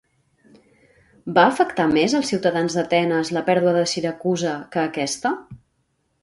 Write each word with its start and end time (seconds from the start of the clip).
Va 1.35 1.43
afectar 1.49 1.85
més 1.91 2.15
als 2.19 2.31
ciutadans 2.33 2.77
d'Atenes 2.79 3.31
la 3.37 3.45
pèrdua 3.51 3.75
de 3.77 3.85
Siracusa 3.93 4.55
que 4.77 4.83
aquesta? 4.87 5.35